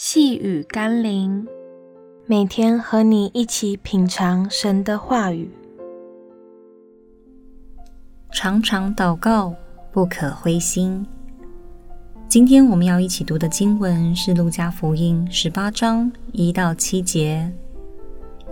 [0.00, 1.44] 细雨甘霖，
[2.24, 5.50] 每天和你一起品尝神的话语，
[8.30, 9.52] 常常祷告，
[9.90, 11.04] 不可灰心。
[12.28, 17.52] 今天我们要一起读的经文是《路加福音》十八章一到七节。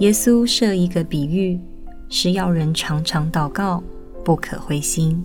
[0.00, 1.60] 耶稣设一个比喻，
[2.08, 3.80] 是要人常常祷告，
[4.24, 5.24] 不可灰心。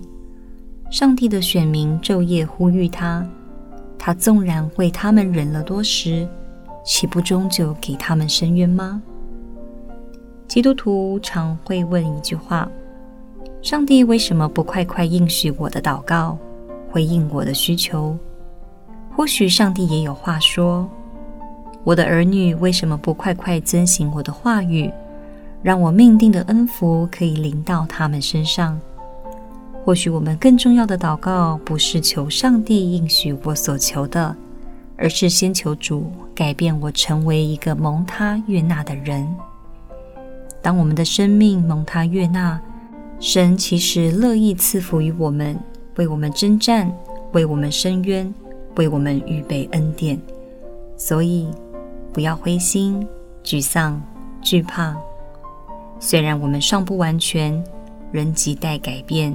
[0.91, 3.27] 上帝的选民昼夜呼吁他。
[4.03, 6.27] 他纵然为他们忍了多时，
[6.83, 8.99] 岂不终究给他们伸冤吗？
[10.47, 12.67] 基督徒常会问一句话：
[13.61, 16.35] 上帝为什么不快快应许我的祷告，
[16.89, 18.17] 回应我的需求？
[19.15, 20.89] 或许上帝也有话说：
[21.83, 24.91] 我的儿女为什么不快快遵行我的话语，
[25.61, 28.81] 让我命定的恩福可以临到他们身上？
[29.83, 34.35] 或许我们更重要的祷告，不是求上帝应许我所求的，
[34.95, 39.27] 而是先求主改变我，成为一个蒙他悦纳的人。
[40.61, 42.61] 当我们的生命蒙他悦纳，
[43.19, 45.59] 神其实乐意赐福于我们，
[45.95, 46.91] 为我们征战，
[47.31, 48.31] 为我们伸冤，
[48.75, 50.19] 为我们预备恩典。
[50.95, 51.47] 所以，
[52.13, 53.07] 不要灰心、
[53.43, 53.99] 沮丧、
[54.43, 54.95] 惧怕。
[55.99, 57.63] 虽然我们尚不完全，
[58.11, 59.33] 仍亟待改变。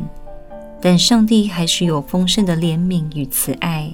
[0.88, 3.92] 但上帝还是有丰盛的怜悯与慈爱，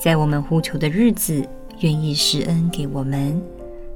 [0.00, 3.40] 在我们呼求的日子，愿意施恩给我们，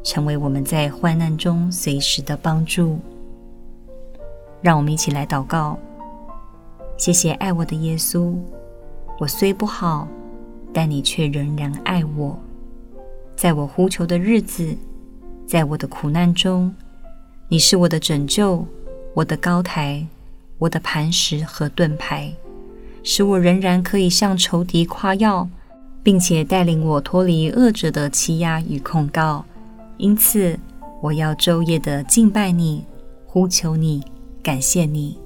[0.04, 3.00] 成为我们在患难中随时的帮助。
[4.62, 5.76] 让我们一起来祷告：
[6.96, 8.36] 谢谢爱我的耶稣，
[9.18, 10.06] 我虽不好，
[10.72, 12.38] 但你却仍然爱我。
[13.34, 14.76] 在我呼求的日子，
[15.44, 16.72] 在我的苦难中，
[17.48, 18.64] 你是我的拯救，
[19.12, 20.06] 我的高台。
[20.58, 22.32] 我的磐石和盾牌，
[23.02, 25.48] 使我仍然可以向仇敌夸耀，
[26.02, 29.44] 并且带领我脱离恶者的欺压与控告。
[29.98, 30.58] 因此，
[31.00, 32.84] 我要昼夜的敬拜你，
[33.24, 34.02] 呼求你，
[34.42, 35.18] 感谢你，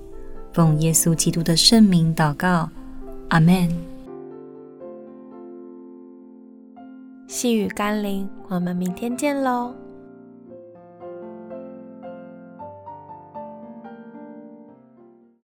[0.52, 2.68] 奉耶稣基督的圣名祷告，
[3.28, 3.68] 阿门。
[7.26, 9.72] 细雨甘霖，我们明天见喽。